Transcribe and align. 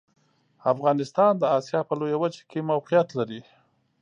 افغانستان 0.73 1.33
د 1.37 1.43
اسیا 1.57 1.81
په 1.87 1.93
لویه 1.99 2.17
وچه 2.23 2.41
کې 2.49 2.59
موقعیت 2.71 3.09
لري. 3.19 3.41